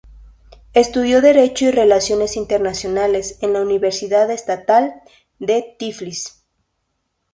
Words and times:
Estudió 0.73 1.21
Derecho 1.21 1.65
y 1.65 1.69
Relaciones 1.69 2.35
Internacionales 2.35 3.37
en 3.41 3.53
la 3.53 3.61
Universidad 3.61 4.31
Estatal 4.31 4.99
de 5.37 5.75
Tiflis. 5.77 6.43